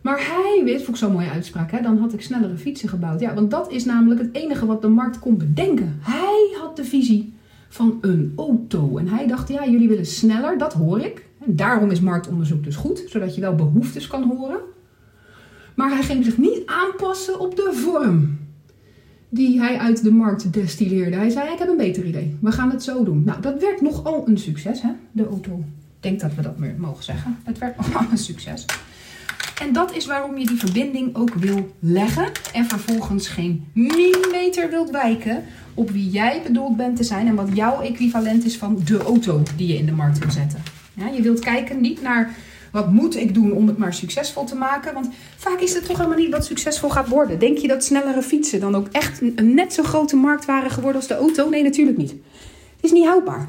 Maar 0.00 0.18
hij 0.18 0.62
wist, 0.64 0.84
vond 0.84 0.96
ik 0.96 1.02
zo'n 1.02 1.12
mooie 1.12 1.30
uitspraak, 1.30 1.70
hè, 1.70 1.80
dan 1.80 1.98
had 1.98 2.12
ik 2.12 2.22
snellere 2.22 2.56
fietsen 2.56 2.88
gebouwd. 2.88 3.20
Ja, 3.20 3.34
want 3.34 3.50
dat 3.50 3.70
is 3.70 3.84
namelijk 3.84 4.20
het 4.20 4.34
enige 4.34 4.66
wat 4.66 4.82
de 4.82 4.88
markt 4.88 5.18
kon 5.18 5.36
bedenken. 5.36 5.98
Hij 6.00 6.56
had 6.60 6.76
de 6.76 6.84
visie 6.84 7.32
van 7.72 7.98
een 8.00 8.32
auto. 8.36 8.98
En 8.98 9.08
hij 9.08 9.26
dacht, 9.26 9.48
ja, 9.48 9.68
jullie 9.68 9.88
willen 9.88 10.06
sneller, 10.06 10.58
dat 10.58 10.72
hoor 10.72 11.00
ik. 11.00 11.26
En 11.46 11.56
daarom 11.56 11.90
is 11.90 12.00
marktonderzoek 12.00 12.64
dus 12.64 12.76
goed, 12.76 13.04
zodat 13.06 13.34
je 13.34 13.40
wel 13.40 13.54
behoeftes 13.54 14.06
kan 14.06 14.22
horen. 14.22 14.60
Maar 15.74 15.90
hij 15.90 16.02
ging 16.02 16.24
zich 16.24 16.38
niet 16.38 16.62
aanpassen 16.66 17.40
op 17.40 17.56
de 17.56 17.70
vorm 17.72 18.38
die 19.28 19.60
hij 19.60 19.78
uit 19.78 20.02
de 20.02 20.10
markt 20.10 20.52
destilleerde. 20.52 21.16
Hij 21.16 21.30
zei, 21.30 21.52
ik 21.52 21.58
heb 21.58 21.68
een 21.68 21.76
beter 21.76 22.04
idee, 22.04 22.36
we 22.40 22.52
gaan 22.52 22.70
het 22.70 22.82
zo 22.82 23.04
doen. 23.04 23.24
Nou, 23.24 23.40
dat 23.40 23.60
werd 23.60 23.80
nogal 23.80 24.28
een 24.28 24.38
succes, 24.38 24.82
hè, 24.82 24.90
de 25.12 25.26
auto. 25.26 25.58
Ik 25.96 26.02
denk 26.08 26.20
dat 26.20 26.34
we 26.34 26.42
dat 26.42 26.58
meer 26.58 26.74
mogen 26.78 27.04
zeggen. 27.04 27.38
Het 27.42 27.58
werd 27.58 27.76
nogal 27.76 28.06
een 28.10 28.18
succes. 28.18 28.64
En 29.60 29.72
dat 29.72 29.96
is 29.96 30.06
waarom 30.06 30.38
je 30.38 30.46
die 30.46 30.58
verbinding 30.58 31.16
ook 31.16 31.34
wil 31.34 31.74
leggen 31.78 32.30
en 32.52 32.64
vervolgens 32.64 33.28
geen 33.28 33.64
millimeter 33.74 34.70
wilt 34.70 34.90
wijken 34.90 35.44
op 35.74 35.90
wie 35.90 36.10
jij 36.10 36.42
bedoeld 36.46 36.76
bent 36.76 36.96
te 36.96 37.04
zijn 37.04 37.26
en 37.26 37.34
wat 37.34 37.48
jouw 37.54 37.80
equivalent 37.80 38.44
is 38.44 38.56
van 38.56 38.80
de 38.84 38.98
auto 38.98 39.42
die 39.56 39.66
je 39.66 39.78
in 39.78 39.86
de 39.86 39.92
markt 39.92 40.18
wil 40.18 40.30
zetten. 40.30 40.62
Ja, 40.94 41.08
je 41.08 41.22
wilt 41.22 41.40
kijken 41.40 41.80
niet 41.80 42.02
naar 42.02 42.34
wat 42.72 42.92
moet 42.92 43.16
ik 43.16 43.34
doen 43.34 43.52
om 43.52 43.66
het 43.66 43.78
maar 43.78 43.94
succesvol 43.94 44.44
te 44.44 44.54
maken, 44.54 44.94
want 44.94 45.08
vaak 45.36 45.60
is 45.60 45.74
het 45.74 45.86
toch 45.86 45.96
helemaal 45.96 46.18
niet 46.18 46.30
wat 46.30 46.44
succesvol 46.44 46.90
gaat 46.90 47.08
worden. 47.08 47.38
Denk 47.38 47.58
je 47.58 47.68
dat 47.68 47.84
snellere 47.84 48.22
fietsen 48.22 48.60
dan 48.60 48.74
ook 48.74 48.88
echt 48.92 49.20
een 49.20 49.54
net 49.54 49.72
zo 49.72 49.82
grote 49.82 50.16
markt 50.16 50.44
waren 50.44 50.70
geworden 50.70 51.00
als 51.00 51.08
de 51.08 51.14
auto? 51.14 51.48
Nee, 51.48 51.62
natuurlijk 51.62 51.98
niet. 51.98 52.10
Het 52.10 52.84
is 52.84 52.92
niet 52.92 53.06
houdbaar. 53.06 53.48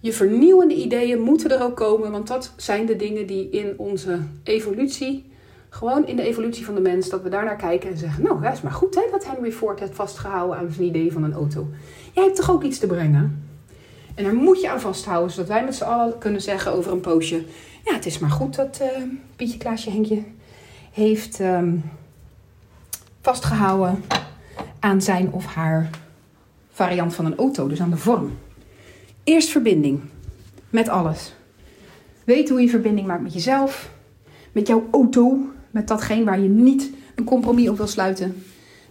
Je 0.00 0.12
vernieuwende 0.12 0.74
ideeën 0.74 1.20
moeten 1.20 1.50
er 1.50 1.62
ook 1.62 1.76
komen, 1.76 2.10
want 2.10 2.26
dat 2.26 2.52
zijn 2.56 2.86
de 2.86 2.96
dingen 2.96 3.26
die 3.26 3.50
in 3.50 3.74
onze 3.76 4.18
evolutie 4.42 5.24
gewoon 5.74 6.06
in 6.06 6.16
de 6.16 6.22
evolutie 6.22 6.64
van 6.64 6.74
de 6.74 6.80
mens, 6.80 7.08
dat 7.08 7.22
we 7.22 7.28
daarnaar 7.28 7.56
kijken 7.56 7.90
en 7.90 7.96
zeggen: 7.96 8.22
Nou, 8.22 8.42
dat 8.42 8.52
is 8.52 8.60
maar 8.60 8.72
goed 8.72 8.94
hè, 8.94 9.02
dat 9.10 9.26
Henry 9.26 9.52
Ford 9.52 9.80
heeft 9.80 9.94
vastgehouden 9.94 10.58
aan 10.58 10.72
zijn 10.72 10.86
idee 10.86 11.12
van 11.12 11.22
een 11.22 11.32
auto. 11.32 11.68
Jij 12.12 12.24
hebt 12.24 12.36
toch 12.36 12.50
ook 12.50 12.62
iets 12.62 12.78
te 12.78 12.86
brengen? 12.86 13.48
En 14.14 14.24
daar 14.24 14.34
moet 14.34 14.60
je 14.60 14.70
aan 14.70 14.80
vasthouden, 14.80 15.30
zodat 15.30 15.48
wij 15.48 15.64
met 15.64 15.74
z'n 15.74 15.84
allen 15.84 16.18
kunnen 16.18 16.40
zeggen 16.40 16.72
over 16.72 16.92
een 16.92 17.00
poosje: 17.00 17.44
Ja, 17.84 17.94
het 17.94 18.06
is 18.06 18.18
maar 18.18 18.30
goed 18.30 18.56
dat 18.56 18.78
uh, 18.82 18.88
Pietje, 19.36 19.58
Klaasje, 19.58 19.90
Henkje 19.90 20.22
heeft 20.92 21.40
um, 21.40 21.82
vastgehouden 23.20 24.04
aan 24.80 25.02
zijn 25.02 25.32
of 25.32 25.44
haar 25.44 25.90
variant 26.70 27.14
van 27.14 27.24
een 27.24 27.36
auto, 27.36 27.68
dus 27.68 27.80
aan 27.80 27.90
de 27.90 27.96
vorm. 27.96 28.38
Eerst 29.24 29.48
verbinding 29.48 30.00
met 30.70 30.88
alles. 30.88 31.34
Weet 32.24 32.48
hoe 32.48 32.60
je 32.60 32.68
verbinding 32.68 33.06
maakt 33.06 33.22
met 33.22 33.34
jezelf, 33.34 33.90
met 34.52 34.66
jouw 34.66 34.88
auto, 34.90 35.52
met 35.74 35.88
datgene 35.88 36.24
waar 36.24 36.40
je 36.40 36.48
niet 36.48 36.90
een 37.14 37.24
compromis 37.24 37.68
op 37.68 37.76
wil 37.76 37.86
sluiten. 37.86 38.42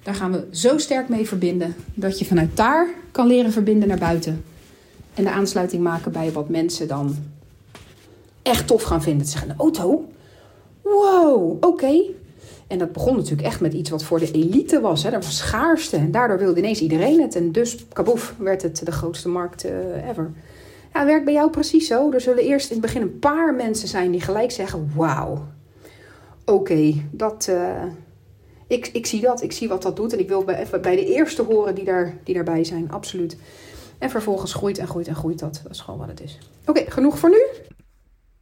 Daar 0.03 0.15
gaan 0.15 0.31
we 0.31 0.47
zo 0.51 0.77
sterk 0.77 1.09
mee 1.09 1.27
verbinden 1.27 1.75
dat 1.93 2.19
je 2.19 2.25
vanuit 2.25 2.57
daar 2.57 2.87
kan 3.11 3.27
leren 3.27 3.51
verbinden 3.51 3.87
naar 3.87 3.97
buiten. 3.97 4.43
En 5.13 5.23
de 5.23 5.29
aansluiting 5.29 5.83
maken 5.83 6.11
bij 6.11 6.31
wat 6.31 6.49
mensen 6.49 6.87
dan 6.87 7.15
echt 8.41 8.67
tof 8.67 8.83
gaan 8.83 9.01
vinden. 9.01 9.25
Ze 9.25 9.31
zeggen, 9.31 9.49
een 9.49 9.57
auto? 9.57 10.07
Wow, 10.81 11.63
oké. 11.63 12.01
En 12.67 12.77
dat 12.77 12.91
begon 12.91 13.15
natuurlijk 13.15 13.47
echt 13.47 13.61
met 13.61 13.73
iets 13.73 13.89
wat 13.89 14.03
voor 14.03 14.19
de 14.19 14.31
elite 14.31 14.79
was. 14.79 15.03
Hè. 15.03 15.11
Dat 15.11 15.25
was 15.25 15.37
schaarste. 15.37 15.97
En 15.97 16.11
daardoor 16.11 16.37
wilde 16.37 16.59
ineens 16.59 16.81
iedereen 16.81 17.21
het. 17.21 17.35
En 17.35 17.51
dus, 17.51 17.85
kaboef, 17.93 18.35
werd 18.37 18.61
het 18.61 18.85
de 18.85 18.91
grootste 18.91 19.29
markt 19.29 19.65
uh, 19.65 20.09
ever. 20.09 20.31
Ja, 20.93 21.05
werkt 21.05 21.25
bij 21.25 21.33
jou 21.33 21.49
precies 21.49 21.87
zo. 21.87 22.11
Er 22.11 22.21
zullen 22.21 22.43
eerst 22.43 22.69
in 22.69 22.77
het 22.77 22.85
begin 22.85 23.01
een 23.01 23.19
paar 23.19 23.53
mensen 23.53 23.87
zijn 23.87 24.11
die 24.11 24.21
gelijk 24.21 24.51
zeggen: 24.51 24.91
Wauw, 24.95 25.45
oké, 26.45 26.93
dat. 27.12 27.47
Uh, 27.50 27.83
ik, 28.67 28.88
ik 28.88 29.05
zie 29.05 29.21
dat, 29.21 29.41
ik 29.41 29.51
zie 29.51 29.67
wat 29.67 29.81
dat 29.81 29.95
doet. 29.95 30.13
En 30.13 30.19
ik 30.19 30.27
wil 30.27 30.43
bij, 30.43 30.67
bij 30.81 30.95
de 30.95 31.05
eerste 31.05 31.43
horen 31.43 31.75
die, 31.75 31.83
daar, 31.83 32.17
die 32.23 32.35
daarbij 32.35 32.63
zijn, 32.63 32.91
absoluut. 32.91 33.38
En 33.97 34.09
vervolgens 34.09 34.53
groeit 34.53 34.77
en 34.77 34.88
groeit 34.88 35.07
en 35.07 35.15
groeit 35.15 35.39
dat. 35.39 35.59
Dat 35.63 35.71
is 35.71 35.79
gewoon 35.79 36.00
wat 36.00 36.09
het 36.09 36.21
is. 36.21 36.38
Oké, 36.65 36.91
genoeg 36.91 37.19
voor 37.19 37.29
nu. 37.29 37.43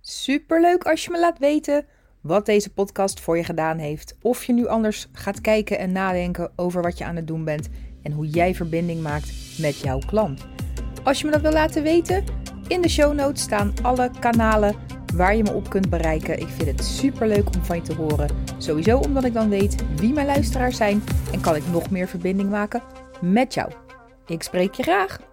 Superleuk 0.01 0.83
als 0.83 1.03
je 1.05 1.11
me 1.11 1.19
laat 1.19 1.39
weten 1.39 1.85
wat 2.21 2.45
deze 2.45 2.73
podcast 2.73 3.19
voor 3.19 3.37
je 3.37 3.43
gedaan 3.43 3.77
heeft. 3.77 4.15
Of 4.21 4.43
je 4.43 4.53
nu 4.53 4.67
anders 4.67 5.07
gaat 5.11 5.41
kijken 5.41 5.79
en 5.79 5.91
nadenken 5.91 6.51
over 6.55 6.81
wat 6.81 6.97
je 6.97 7.05
aan 7.05 7.15
het 7.15 7.27
doen 7.27 7.43
bent 7.43 7.69
en 8.03 8.11
hoe 8.11 8.27
jij 8.27 8.55
verbinding 8.55 9.01
maakt 9.01 9.31
met 9.59 9.79
jouw 9.79 9.99
klant. 9.99 10.45
Als 11.03 11.19
je 11.19 11.25
me 11.25 11.31
dat 11.31 11.41
wil 11.41 11.51
laten 11.51 11.83
weten, 11.83 12.23
in 12.67 12.81
de 12.81 12.89
show 12.89 13.13
notes 13.13 13.41
staan 13.41 13.73
alle 13.81 14.11
kanalen 14.19 14.75
waar 15.13 15.35
je 15.35 15.43
me 15.43 15.53
op 15.53 15.69
kunt 15.69 15.89
bereiken. 15.89 16.39
Ik 16.39 16.47
vind 16.47 16.67
het 16.67 16.85
super 16.85 17.27
leuk 17.27 17.55
om 17.55 17.63
van 17.63 17.75
je 17.75 17.81
te 17.81 17.95
horen. 17.95 18.29
Sowieso 18.57 18.97
omdat 18.97 19.23
ik 19.23 19.33
dan 19.33 19.49
weet 19.49 19.75
wie 19.95 20.13
mijn 20.13 20.25
luisteraars 20.25 20.77
zijn 20.77 21.03
en 21.31 21.41
kan 21.41 21.55
ik 21.55 21.63
nog 21.71 21.89
meer 21.89 22.07
verbinding 22.07 22.49
maken 22.49 22.81
met 23.21 23.53
jou. 23.53 23.71
Ik 24.25 24.43
spreek 24.43 24.73
je 24.73 24.83
graag. 24.83 25.30